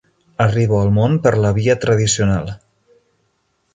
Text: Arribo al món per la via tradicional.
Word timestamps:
Arribo 0.45 0.77
al 0.77 0.87
món 0.95 1.19
per 1.27 1.33
la 1.43 1.53
via 1.59 1.77
tradicional. 1.85 2.51